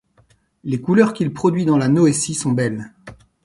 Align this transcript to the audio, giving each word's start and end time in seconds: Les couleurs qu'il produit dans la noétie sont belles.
Les 0.63 0.81
couleurs 0.81 1.13
qu'il 1.13 1.31
produit 1.31 1.63
dans 1.63 1.77
la 1.77 1.87
noétie 1.87 2.33
sont 2.33 2.53
belles. 2.53 2.91